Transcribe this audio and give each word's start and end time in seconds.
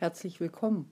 Herzlich 0.00 0.40
willkommen 0.40 0.88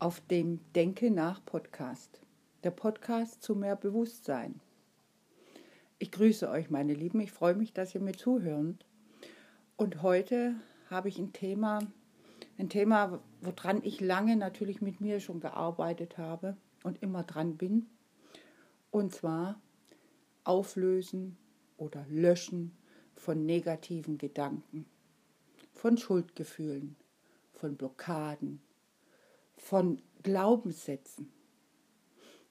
auf 0.00 0.20
dem 0.20 0.58
Denke 0.74 1.12
nach 1.12 1.44
Podcast, 1.46 2.20
der 2.64 2.72
Podcast 2.72 3.40
zu 3.40 3.54
mehr 3.54 3.76
Bewusstsein. 3.76 4.60
Ich 6.00 6.10
grüße 6.10 6.50
euch, 6.50 6.68
meine 6.68 6.92
Lieben. 6.92 7.20
Ich 7.20 7.30
freue 7.30 7.54
mich, 7.54 7.72
dass 7.72 7.94
ihr 7.94 8.00
mir 8.00 8.16
zuhört. 8.16 8.84
Und 9.76 10.02
heute 10.02 10.56
habe 10.90 11.08
ich 11.08 11.20
ein 11.20 11.32
Thema, 11.32 11.86
ein 12.58 12.68
Thema, 12.68 13.22
woran 13.42 13.80
ich 13.84 14.00
lange 14.00 14.34
natürlich 14.34 14.80
mit 14.80 15.00
mir 15.00 15.20
schon 15.20 15.38
gearbeitet 15.38 16.18
habe 16.18 16.56
und 16.82 17.00
immer 17.00 17.22
dran 17.22 17.58
bin. 17.58 17.86
Und 18.90 19.14
zwar 19.14 19.60
Auflösen 20.42 21.36
oder 21.76 22.04
Löschen 22.08 22.76
von 23.14 23.46
negativen 23.46 24.18
Gedanken, 24.18 24.84
von 25.74 25.96
Schuldgefühlen, 25.96 26.96
von 27.58 27.76
Blockaden, 27.76 28.60
von 29.56 30.00
Glaubenssätzen. 30.22 31.30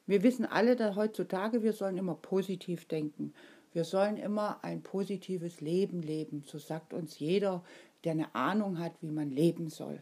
Wir 0.06 0.24
wissen 0.24 0.46
alle 0.46 0.76
dass 0.76 0.96
heutzutage, 0.96 1.64
wir 1.64 1.74
sollen 1.74 1.98
immer 1.98 2.16
positiv 2.16 2.86
denken. 2.88 3.34
Wir 3.74 3.84
sollen 3.84 4.18
immer 4.18 4.64
ein 4.64 4.82
positives 4.84 5.62
Leben 5.62 6.02
leben. 6.02 6.44
So 6.46 6.60
sagt 6.60 6.94
uns 6.94 7.20
jeder, 7.20 7.64
der 8.04 8.14
eine 8.14 8.36
Ahnung 8.36 8.80
hat, 8.80 8.94
wie 9.02 9.12
man 9.12 9.30
leben 9.30 9.70
soll. 9.70 10.02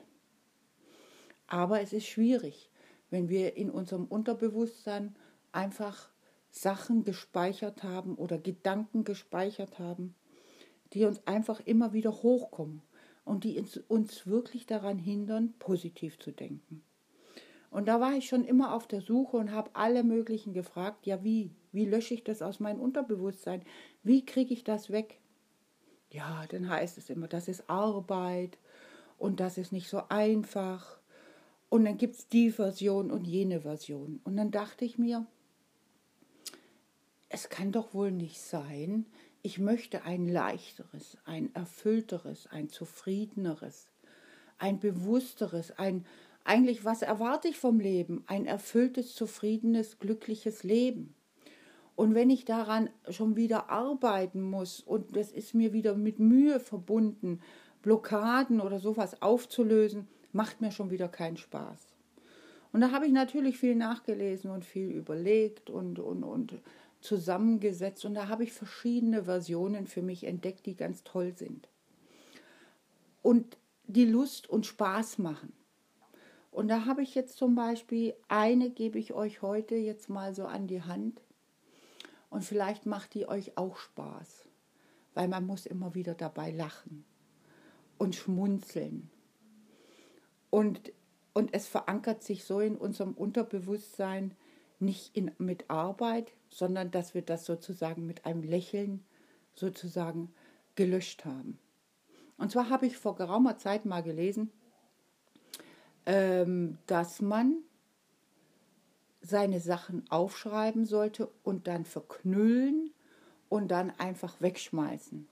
Aber 1.47 1.81
es 1.81 1.93
ist 1.93 2.05
schwierig, 2.05 2.69
wenn 3.09 3.29
wir 3.29 3.55
in 3.57 3.69
unserem 3.69 4.05
Unterbewusstsein 4.05 5.15
einfach 5.51 6.09
Sachen 6.49 7.03
gespeichert 7.03 7.83
haben 7.83 8.15
oder 8.15 8.37
Gedanken 8.37 9.03
gespeichert 9.03 9.77
haben, 9.77 10.15
die 10.93 11.05
uns 11.05 11.25
einfach 11.27 11.59
immer 11.65 11.93
wieder 11.93 12.11
hochkommen 12.11 12.81
und 13.25 13.43
die 13.43 13.61
uns 13.87 14.27
wirklich 14.27 14.65
daran 14.65 14.97
hindern, 14.97 15.53
positiv 15.59 16.19
zu 16.19 16.31
denken. 16.31 16.83
Und 17.71 17.87
da 17.87 17.99
war 17.99 18.13
ich 18.13 18.27
schon 18.27 18.45
immer 18.45 18.73
auf 18.73 18.87
der 18.87 19.01
Suche 19.01 19.35
und 19.35 19.51
habe 19.51 19.71
alle 19.73 20.03
möglichen 20.03 20.53
gefragt, 20.53 21.05
ja 21.05 21.23
wie, 21.25 21.51
wie 21.73 21.85
lösche 21.85 22.13
ich 22.13 22.23
das 22.23 22.41
aus 22.41 22.61
meinem 22.61 22.79
Unterbewusstsein? 22.79 23.63
Wie 24.01 24.25
kriege 24.25 24.53
ich 24.53 24.63
das 24.63 24.91
weg? 24.91 25.19
Ja, 26.09 26.45
dann 26.47 26.69
heißt 26.69 26.97
es 26.97 27.09
immer, 27.09 27.27
das 27.27 27.49
ist 27.49 27.69
Arbeit 27.69 28.57
und 29.17 29.41
das 29.41 29.57
ist 29.57 29.73
nicht 29.73 29.89
so 29.89 30.03
einfach. 30.07 30.99
Und 31.67 31.83
dann 31.83 31.97
gibt 31.97 32.15
es 32.15 32.27
die 32.29 32.51
Version 32.51 33.11
und 33.11 33.25
jene 33.25 33.61
Version. 33.61 34.21
Und 34.23 34.37
dann 34.37 34.51
dachte 34.51 34.85
ich 34.85 34.97
mir, 34.97 35.25
es 37.27 37.49
kann 37.49 37.73
doch 37.73 37.93
wohl 37.93 38.11
nicht 38.11 38.39
sein, 38.39 39.05
ich 39.45 39.59
möchte 39.59 40.05
ein 40.05 40.27
leichteres, 40.27 41.19
ein 41.23 41.53
erfüllteres, 41.53 42.47
ein 42.47 42.67
zufriedeneres, 42.67 43.91
ein 44.57 44.79
bewussteres, 44.79 45.69
ein 45.77 46.03
eigentlich, 46.43 46.83
was 46.83 47.03
erwarte 47.03 47.47
ich 47.47 47.57
vom 47.59 47.79
Leben? 47.79 48.23
Ein 48.25 48.47
erfülltes, 48.47 49.13
zufriedenes, 49.13 49.99
glückliches 49.99 50.63
Leben. 50.63 51.13
Und 51.95 52.15
wenn 52.15 52.31
ich 52.31 52.45
daran 52.45 52.89
schon 53.09 53.35
wieder 53.35 53.69
arbeiten 53.69 54.41
muss 54.41 54.79
und 54.79 55.15
das 55.15 55.31
ist 55.31 55.53
mir 55.53 55.73
wieder 55.73 55.93
mit 55.93 56.17
Mühe 56.17 56.59
verbunden, 56.59 57.39
Blockaden 57.83 58.59
oder 58.59 58.79
sowas 58.79 59.21
aufzulösen, 59.21 60.07
macht 60.33 60.59
mir 60.59 60.71
schon 60.71 60.89
wieder 60.89 61.07
keinen 61.07 61.37
Spaß. 61.37 61.93
Und 62.73 62.81
da 62.81 62.91
habe 62.91 63.05
ich 63.05 63.13
natürlich 63.13 63.59
viel 63.59 63.75
nachgelesen 63.75 64.49
und 64.49 64.65
viel 64.65 64.89
überlegt 64.89 65.69
und, 65.69 65.99
und, 65.99 66.23
und 66.23 66.55
zusammengesetzt 67.05 68.05
und 68.05 68.13
da 68.15 68.27
habe 68.27 68.43
ich 68.43 68.53
verschiedene 68.53 69.23
Versionen 69.23 69.87
für 69.87 70.01
mich 70.01 70.25
entdeckt, 70.25 70.65
die 70.65 70.75
ganz 70.75 71.03
toll 71.03 71.33
sind. 71.37 71.69
Und 73.21 73.57
die 73.87 74.05
Lust 74.05 74.49
und 74.49 74.65
Spaß 74.65 75.19
machen. 75.19 75.53
Und 76.51 76.69
da 76.69 76.85
habe 76.85 77.03
ich 77.03 77.15
jetzt 77.15 77.37
zum 77.37 77.55
Beispiel 77.55 78.15
eine, 78.27 78.69
gebe 78.69 78.97
ich 78.97 79.13
euch 79.13 79.41
heute 79.41 79.75
jetzt 79.75 80.09
mal 80.09 80.33
so 80.33 80.45
an 80.45 80.67
die 80.67 80.81
Hand. 80.81 81.21
Und 82.29 82.43
vielleicht 82.43 82.85
macht 82.85 83.13
die 83.13 83.27
euch 83.27 83.57
auch 83.57 83.77
Spaß, 83.77 84.47
weil 85.13 85.27
man 85.27 85.45
muss 85.45 85.65
immer 85.65 85.95
wieder 85.95 86.15
dabei 86.15 86.51
lachen 86.51 87.05
und 87.97 88.15
schmunzeln. 88.15 89.09
Und, 90.49 90.93
und 91.33 91.53
es 91.53 91.67
verankert 91.67 92.23
sich 92.23 92.45
so 92.45 92.59
in 92.59 92.77
unserem 92.77 93.13
Unterbewusstsein, 93.13 94.33
nicht 94.79 95.15
in, 95.15 95.31
mit 95.37 95.69
Arbeit, 95.69 96.31
sondern 96.49 96.91
dass 96.91 97.13
wir 97.13 97.21
das 97.21 97.45
sozusagen 97.45 98.05
mit 98.05 98.25
einem 98.25 98.43
Lächeln 98.43 99.03
sozusagen 99.53 100.33
gelöscht 100.75 101.25
haben. 101.25 101.59
Und 102.37 102.51
zwar 102.51 102.69
habe 102.69 102.85
ich 102.85 102.97
vor 102.97 103.15
geraumer 103.15 103.57
Zeit 103.57 103.85
mal 103.85 104.03
gelesen, 104.03 104.51
ähm, 106.05 106.77
dass 106.85 107.21
man 107.21 107.57
seine 109.21 109.59
Sachen 109.59 110.03
aufschreiben 110.09 110.85
sollte 110.85 111.29
und 111.43 111.67
dann 111.67 111.85
verknüllen 111.85 112.91
und 113.49 113.69
dann 113.69 113.91
einfach 113.91 114.39
wegschmeißen. 114.41 115.27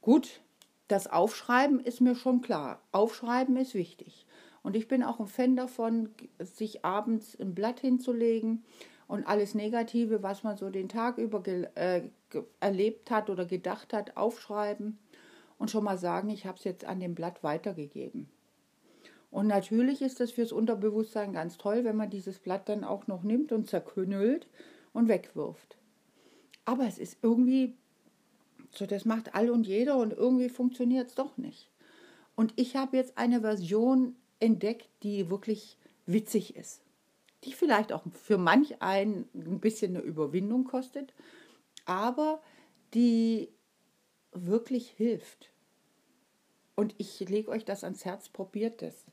Gut, 0.00 0.40
das 0.88 1.06
Aufschreiben 1.06 1.78
ist 1.80 2.00
mir 2.00 2.16
schon 2.16 2.40
klar. 2.42 2.82
Aufschreiben 2.90 3.56
ist 3.56 3.74
wichtig. 3.74 4.26
Und 4.62 4.76
ich 4.76 4.88
bin 4.88 5.02
auch 5.02 5.18
ein 5.18 5.26
Fan 5.26 5.56
davon, 5.56 6.10
sich 6.38 6.84
abends 6.84 7.38
ein 7.40 7.54
Blatt 7.54 7.80
hinzulegen 7.80 8.64
und 9.08 9.26
alles 9.26 9.54
Negative, 9.54 10.22
was 10.22 10.44
man 10.44 10.56
so 10.56 10.70
den 10.70 10.88
Tag 10.88 11.18
über 11.18 11.42
äh, 11.46 12.02
erlebt 12.60 13.10
hat 13.10 13.28
oder 13.28 13.44
gedacht 13.44 13.92
hat, 13.92 14.16
aufschreiben 14.16 14.98
und 15.58 15.70
schon 15.70 15.84
mal 15.84 15.98
sagen, 15.98 16.30
ich 16.30 16.46
habe 16.46 16.58
es 16.58 16.64
jetzt 16.64 16.84
an 16.84 17.00
dem 17.00 17.14
Blatt 17.14 17.42
weitergegeben. 17.42 18.28
Und 19.30 19.46
natürlich 19.46 20.02
ist 20.02 20.20
das 20.20 20.30
fürs 20.30 20.52
Unterbewusstsein 20.52 21.32
ganz 21.32 21.56
toll, 21.56 21.84
wenn 21.84 21.96
man 21.96 22.10
dieses 22.10 22.38
Blatt 22.38 22.68
dann 22.68 22.84
auch 22.84 23.06
noch 23.06 23.22
nimmt 23.22 23.50
und 23.50 23.68
zerknüllt 23.68 24.46
und 24.92 25.08
wegwirft. 25.08 25.78
Aber 26.64 26.86
es 26.86 26.98
ist 26.98 27.18
irgendwie, 27.22 27.74
so 28.70 28.86
das 28.86 29.04
macht 29.04 29.34
all 29.34 29.50
und 29.50 29.66
jeder 29.66 29.96
und 29.96 30.12
irgendwie 30.12 30.48
funktioniert 30.48 31.08
es 31.08 31.14
doch 31.14 31.38
nicht. 31.38 31.70
Und 32.34 32.52
ich 32.56 32.76
habe 32.76 32.96
jetzt 32.96 33.18
eine 33.18 33.40
Version 33.40 34.16
entdeckt, 34.42 34.88
die 35.02 35.30
wirklich 35.30 35.78
witzig 36.06 36.56
ist. 36.56 36.82
Die 37.44 37.52
vielleicht 37.52 37.92
auch 37.92 38.02
für 38.12 38.38
manch 38.38 38.82
einen 38.82 39.28
ein 39.34 39.60
bisschen 39.60 39.96
eine 39.96 40.04
Überwindung 40.04 40.64
kostet, 40.64 41.14
aber 41.84 42.42
die 42.94 43.48
wirklich 44.32 44.90
hilft. 44.90 45.50
Und 46.74 46.94
ich 46.98 47.20
lege 47.20 47.50
euch 47.50 47.64
das 47.64 47.84
ans 47.84 48.04
Herz, 48.04 48.28
probiert 48.28 48.82
es. 48.82 49.04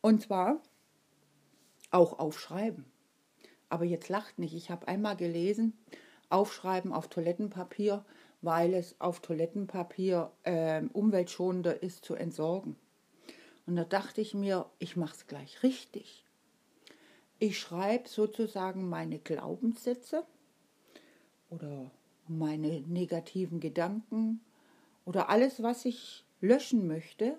Und 0.00 0.22
zwar 0.22 0.62
auch 1.90 2.18
aufschreiben. 2.18 2.84
Aber 3.68 3.84
jetzt 3.84 4.08
lacht 4.08 4.38
nicht. 4.38 4.54
Ich 4.54 4.70
habe 4.70 4.88
einmal 4.88 5.16
gelesen, 5.16 5.76
aufschreiben 6.28 6.92
auf 6.92 7.08
Toilettenpapier, 7.08 8.04
weil 8.42 8.74
es 8.74 9.00
auf 9.00 9.20
Toilettenpapier 9.20 10.30
äh, 10.42 10.82
umweltschonender 10.92 11.82
ist 11.82 12.04
zu 12.04 12.14
entsorgen. 12.14 12.76
Und 13.70 13.76
da 13.76 13.84
dachte 13.84 14.20
ich 14.20 14.34
mir, 14.34 14.68
ich 14.80 14.96
mache 14.96 15.14
es 15.14 15.28
gleich 15.28 15.62
richtig. 15.62 16.26
Ich 17.38 17.56
schreibe 17.56 18.08
sozusagen 18.08 18.88
meine 18.88 19.20
Glaubenssätze 19.20 20.26
oder 21.50 21.92
meine 22.26 22.80
negativen 22.80 23.60
Gedanken 23.60 24.40
oder 25.04 25.28
alles, 25.28 25.62
was 25.62 25.84
ich 25.84 26.26
löschen 26.40 26.88
möchte, 26.88 27.38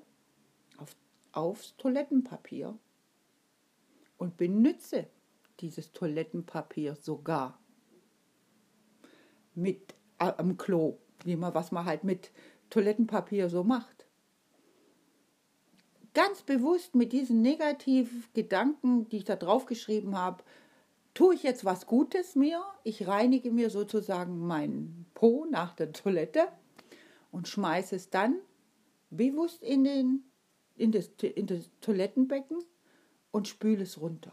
aufs 1.34 1.76
Toilettenpapier 1.76 2.80
und 4.18 4.38
benütze 4.38 5.08
dieses 5.60 5.92
Toilettenpapier 5.92 6.96
sogar 6.96 7.60
mit 9.54 9.96
äh, 10.18 10.32
am 10.38 10.56
Klo, 10.56 10.98
wie 11.26 11.36
man 11.36 11.54
was 11.54 11.74
man 11.74 11.84
halt 11.84 12.06
mit 12.06 12.32
Toilettenpapier 12.70 13.50
so 13.50 13.66
macht. 13.66 14.01
Ganz 16.14 16.42
bewusst 16.42 16.94
mit 16.96 17.14
diesen 17.14 17.42
negativen 17.42 18.26
Gedanken, 18.34 19.08
die 19.10 19.18
ich 19.18 19.24
da 19.24 19.36
drauf 19.36 19.66
geschrieben 19.66 20.18
habe, 20.18 20.44
tue 21.14 21.36
ich 21.36 21.44
jetzt 21.44 21.64
was 21.64 21.86
Gutes 21.86 22.36
mir. 22.36 22.62
Ich 22.84 23.08
reinige 23.08 23.52
mir 23.52 23.70
sozusagen 23.70 24.40
meinen 24.40 25.06
Po 25.14 25.46
nach 25.50 25.74
der 25.74 25.94
Toilette 25.94 26.48
und 27.32 27.48
schmeiße 27.48 27.96
es 27.96 28.10
dann 28.10 28.36
bewusst 29.10 29.64
in 29.64 29.84
den 29.84 30.24
in 30.76 30.92
das, 30.92 31.10
in 31.36 31.48
das 31.48 31.70
Toilettenbecken 31.82 32.58
und 33.32 33.48
spüle 33.48 33.84
es 33.84 34.02
runter. 34.02 34.32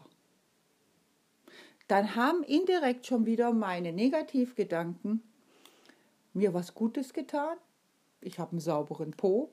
Dann 1.87 2.15
haben 2.15 2.43
indirekt 2.43 3.05
schon 3.05 3.25
wieder 3.25 3.53
meine 3.53 3.93
Negativgedanken 3.93 5.21
mir 6.33 6.53
was 6.53 6.73
Gutes 6.73 7.13
getan. 7.13 7.57
Ich 8.21 8.39
habe 8.39 8.51
einen 8.51 8.59
sauberen 8.59 9.11
Po 9.11 9.51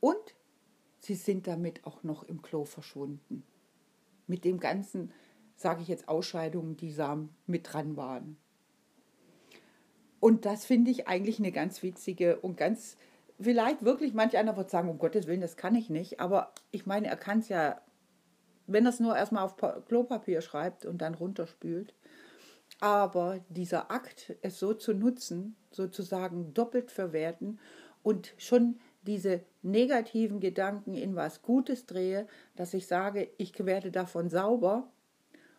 und 0.00 0.34
sie 1.04 1.14
sind 1.14 1.46
damit 1.46 1.84
auch 1.84 2.02
noch 2.02 2.22
im 2.22 2.42
Klo 2.42 2.64
verschwunden. 2.64 3.44
Mit 4.26 4.44
dem 4.44 4.58
ganzen, 4.58 5.12
sage 5.56 5.82
ich 5.82 5.88
jetzt, 5.88 6.08
Ausscheidungen, 6.08 6.76
die 6.76 6.94
da 6.94 7.18
mit 7.46 7.72
dran 7.72 7.96
waren. 7.96 8.36
Und 10.18 10.46
das 10.46 10.64
finde 10.64 10.90
ich 10.90 11.06
eigentlich 11.06 11.38
eine 11.38 11.52
ganz 11.52 11.82
witzige 11.82 12.40
und 12.40 12.56
ganz 12.56 12.96
vielleicht 13.38 13.84
wirklich, 13.84 14.14
manch 14.14 14.36
einer 14.36 14.56
wird 14.56 14.70
sagen, 14.70 14.88
um 14.88 14.98
Gottes 14.98 15.26
Willen, 15.26 15.42
das 15.42 15.56
kann 15.56 15.74
ich 15.74 15.90
nicht. 15.90 16.20
Aber 16.20 16.52
ich 16.70 16.86
meine, 16.86 17.08
er 17.08 17.16
kann 17.16 17.40
es 17.40 17.48
ja, 17.48 17.82
wenn 18.66 18.86
er 18.86 18.90
es 18.90 19.00
nur 19.00 19.16
erstmal 19.16 19.44
auf 19.44 19.56
Klopapier 19.56 20.40
schreibt 20.40 20.86
und 20.86 21.02
dann 21.02 21.14
runterspült. 21.14 21.94
Aber 22.80 23.40
dieser 23.50 23.90
Akt, 23.90 24.34
es 24.40 24.58
so 24.58 24.72
zu 24.72 24.94
nutzen, 24.94 25.56
sozusagen 25.70 26.54
doppelt 26.54 26.90
verwerten 26.90 27.60
und 28.02 28.34
schon 28.38 28.80
diese 29.06 29.40
negativen 29.62 30.40
Gedanken 30.40 30.94
in 30.94 31.14
was 31.14 31.42
Gutes 31.42 31.86
drehe, 31.86 32.26
dass 32.56 32.74
ich 32.74 32.86
sage, 32.86 33.30
ich 33.38 33.64
werde 33.64 33.90
davon 33.90 34.28
sauber 34.28 34.90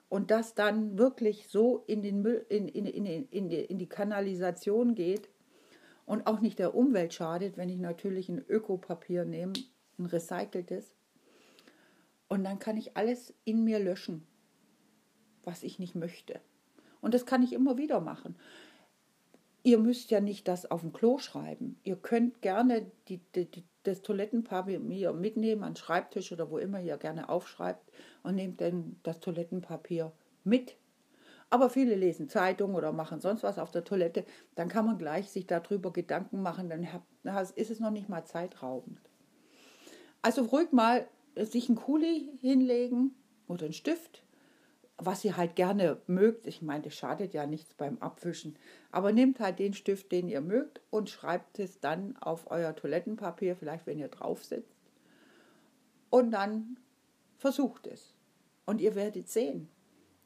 und 0.10 0.32
das 0.32 0.56
dann 0.56 0.98
wirklich 0.98 1.48
so 1.48 1.84
in, 1.88 2.02
den 2.02 2.22
Müll, 2.22 2.46
in, 2.50 2.68
in, 2.68 2.86
in, 2.86 3.06
in, 3.06 3.50
die, 3.50 3.60
in 3.60 3.78
die 3.78 3.90
Kanalisation 3.90 4.96
geht 4.96 5.30
und 6.06 6.28
auch 6.28 6.40
nicht 6.40 6.60
der 6.60 6.76
Umwelt 6.76 7.14
schadet, 7.14 7.58
wenn 7.58 7.70
ich 7.70 7.80
natürlich 7.80 8.30
ein 8.30 8.44
Ökopapier 8.48 9.26
nehme, 9.26 9.54
ein 9.98 10.06
recyceltes. 10.06 10.92
Und 12.28 12.44
dann 12.44 12.60
kann 12.60 12.78
ich 12.78 12.98
alles 12.98 13.34
in 13.44 13.64
mir 13.64 13.80
löschen, 13.80 14.26
was 15.44 15.64
ich 15.64 15.80
nicht 15.80 15.96
möchte. 15.96 16.40
Und 17.02 17.14
das 17.14 17.26
kann 17.26 17.44
ich 17.44 17.54
immer 17.54 17.78
wieder 17.78 18.02
machen. 18.02 18.36
Ihr 19.66 19.80
müsst 19.80 20.12
ja 20.12 20.22
nicht 20.22 20.48
das 20.48 20.70
auf 20.70 20.82
dem 20.82 20.94
Klo 20.94 21.18
schreiben. 21.18 21.80
Ihr 21.84 21.96
könnt 21.96 22.42
gerne 22.42 22.90
die, 23.08 23.18
die, 23.34 23.50
die, 23.50 23.64
das 23.84 24.02
Toilettenpapier 24.02 24.80
mitnehmen, 24.80 25.64
an 25.64 25.76
Schreibtisch 25.76 26.32
oder 26.32 26.50
wo 26.50 26.58
immer 26.58 26.80
ihr 26.80 26.98
gerne 26.98 27.30
aufschreibt 27.30 27.92
und 28.24 28.36
nehmt 28.36 28.62
dann 28.62 28.98
das 29.04 29.20
Toilettenpapier 29.20 30.12
mit 30.44 30.78
aber 31.50 31.70
viele 31.70 31.96
lesen 31.96 32.28
Zeitung 32.28 32.76
oder 32.76 32.92
machen 32.92 33.22
sonst 33.22 33.44
was 33.44 33.60
auf 33.60 33.72
der 33.72 33.86
Toilette. 33.86 34.26
Dann 34.56 34.68
kann 34.68 34.86
man 34.86 34.98
gleich 34.98 35.30
sich 35.30 35.48
darüber 35.48 35.94
Gedanken 35.94 36.42
machen. 36.42 36.70
Dann 36.70 36.86
ist 37.56 37.72
es 37.72 37.80
noch 37.80 37.92
nicht 37.92 38.10
mal 38.10 38.26
zeitraubend. 38.26 39.00
Also 40.22 40.44
ruhig 40.44 40.74
mal 40.74 41.08
sich 41.36 41.70
einen 41.70 41.78
Kuli 41.78 42.30
hinlegen 42.42 43.16
oder 43.48 43.66
einen 43.66 43.74
Stift, 43.74 44.25
was 44.98 45.26
ihr 45.26 45.36
halt 45.36 45.56
gerne 45.56 46.02
mögt. 46.08 46.48
Ich 46.48 46.62
meine, 46.62 46.84
das 46.84 46.96
schadet 46.96 47.34
ja 47.34 47.46
nichts 47.46 47.74
beim 47.74 47.98
Abwischen. 48.00 48.58
Aber 48.92 49.12
nehmt 49.12 49.40
halt 49.40 49.60
den 49.60 49.74
Stift, 49.74 50.12
den 50.12 50.28
ihr 50.28 50.42
mögt 50.42 50.82
und 50.90 51.10
schreibt 51.10 51.60
es 51.60 51.80
dann 51.80 52.16
auf 52.18 52.50
euer 52.50 52.76
Toilettenpapier, 52.76 53.56
vielleicht 53.56 53.86
wenn 53.88 54.00
ihr 54.00 54.08
drauf 54.08 54.44
sitzt. 54.44 54.76
Und 56.10 56.32
dann 56.32 56.78
versucht 57.38 57.88
es. 57.88 58.14
Und 58.66 58.82
ihr 58.82 58.96
werdet 58.96 59.28
sehen, 59.28 59.70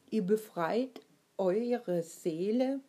ihr 0.08 0.24
befreit 0.24 1.00
eure 1.36 2.02
Seele, 2.02 2.80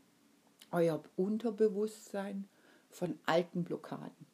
euer 0.71 1.01
Unterbewusstsein 1.15 2.47
von 2.89 3.17
alten 3.25 3.63
Blockaden. 3.63 4.27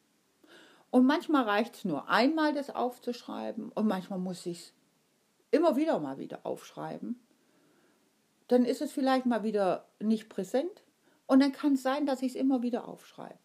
Und 0.90 1.06
manchmal 1.06 1.44
reicht 1.44 1.76
es 1.76 1.86
nur 1.86 2.10
einmal, 2.10 2.54
das 2.54 2.70
aufzuschreiben 2.70 3.70
und 3.70 3.88
manchmal 3.88 4.20
muss 4.20 4.46
ich 4.46 4.60
es 4.60 4.74
immer 5.52 5.76
wieder 5.76 6.00
mal 6.00 6.18
wieder 6.18 6.46
aufschreiben. 6.46 7.20
Dann 8.48 8.66
ist 8.66 8.82
es 8.82 8.92
vielleicht 8.92 9.26
mal 9.26 9.44
wieder 9.44 9.88
nicht 10.00 10.30
präsent 10.30 10.84
und 11.26 11.42
dann 11.42 11.52
kann 11.52 11.74
es 11.74 11.84
sein, 11.84 12.06
dass 12.06 12.22
ich 12.22 12.34
es 12.34 12.36
immer 12.36 12.62
wieder 12.62 12.88
aufschreibe. 12.88 13.38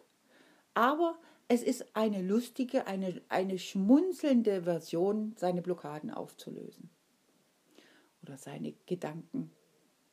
Aber 0.75 1.19
es 1.49 1.62
ist 1.62 1.96
eine 1.96 2.22
lustige, 2.22 2.87
eine, 2.87 3.20
eine 3.28 3.58
schmunzelnde 3.58 4.62
Version, 4.62 5.34
seine 5.37 5.60
Blockaden 5.60 6.10
aufzulösen 6.10 6.88
oder 8.22 8.38
seine 8.38 8.75
Gedanken 8.87 9.50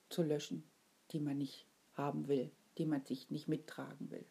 zu 0.10 0.24
löschen, 0.24 0.64
die 1.12 1.20
man 1.20 1.38
nicht 1.38 1.66
haben 1.94 2.28
will, 2.28 2.52
die 2.78 2.86
man 2.86 3.06
sich 3.06 3.30
nicht 3.30 3.48
mittragen 3.48 4.10
will. 4.10 4.26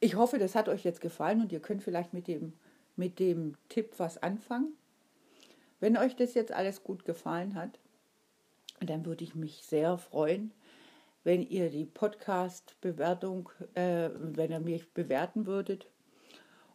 Ich 0.00 0.14
hoffe, 0.16 0.38
das 0.38 0.54
hat 0.54 0.68
euch 0.68 0.84
jetzt 0.84 1.00
gefallen 1.00 1.40
und 1.40 1.52
ihr 1.52 1.60
könnt 1.60 1.82
vielleicht 1.82 2.12
mit 2.12 2.26
dem, 2.26 2.52
mit 2.96 3.18
dem 3.18 3.56
Tipp 3.68 3.94
was 3.98 4.22
anfangen. 4.22 4.72
Wenn 5.80 5.96
euch 5.96 6.16
das 6.16 6.34
jetzt 6.34 6.52
alles 6.52 6.82
gut 6.82 7.04
gefallen 7.04 7.54
hat, 7.54 7.78
dann 8.86 9.06
würde 9.06 9.24
ich 9.24 9.34
mich 9.34 9.64
sehr 9.64 9.98
freuen, 9.98 10.52
wenn 11.24 11.42
ihr 11.42 11.70
die 11.70 11.84
Podcast-Bewertung, 11.84 13.50
äh, 13.74 14.10
wenn 14.14 14.50
ihr 14.50 14.60
mich 14.60 14.92
bewerten 14.92 15.46
würdet. 15.46 15.86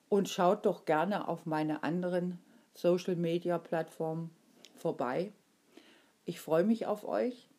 Und 0.10 0.28
schaut 0.28 0.66
doch 0.66 0.84
gerne 0.84 1.28
auf 1.30 1.46
meine 1.46 1.84
anderen 1.84 2.38
Social-Media-Plattformen 2.74 4.30
vorbei. 4.76 5.32
Ich 6.26 6.40
freue 6.40 6.66
mich 6.66 6.86
auf 6.86 7.08
euch 7.08 7.50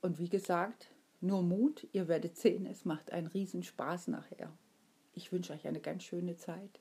und 0.00 0.18
wie 0.18 0.28
gesagt, 0.28 0.90
nur 1.20 1.42
Mut, 1.42 1.86
ihr 1.92 2.08
werdet 2.08 2.36
sehen, 2.36 2.66
es 2.66 2.84
macht 2.84 3.12
einen 3.12 3.26
Riesenspaß 3.26 4.08
nachher. 4.08 4.52
Ich 5.14 5.32
wünsche 5.32 5.52
euch 5.52 5.66
eine 5.66 5.80
ganz 5.80 6.04
schöne 6.04 6.36
Zeit. 6.36 6.80